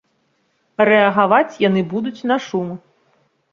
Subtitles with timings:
[0.89, 2.67] Рэагаваць яны будуць на шум.